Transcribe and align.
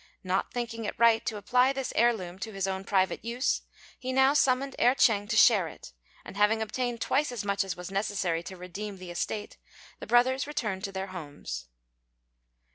Not 0.23 0.51
thinking 0.51 0.85
it 0.85 0.97
right 0.97 1.23
to 1.27 1.37
apply 1.37 1.73
this 1.73 1.93
heir 1.95 2.11
loom 2.11 2.39
to 2.39 2.51
his 2.53 2.65
own 2.65 2.83
private 2.85 3.23
use, 3.23 3.61
he 3.99 4.11
now 4.11 4.33
summoned 4.33 4.75
Erh 4.79 4.95
ch'êng 4.95 5.29
to 5.29 5.35
share 5.37 5.67
it; 5.67 5.93
and 6.25 6.35
having 6.35 6.59
obtained 6.59 6.99
twice 7.01 7.31
as 7.31 7.45
much 7.45 7.63
as 7.63 7.77
was 7.77 7.91
necessary 7.91 8.41
to 8.41 8.57
redeem 8.57 8.97
the 8.97 9.11
estate, 9.11 9.59
the 9.99 10.07
brothers 10.07 10.47
returned 10.47 10.83
to 10.85 10.91
their 10.91 11.09
homes. 11.13 11.67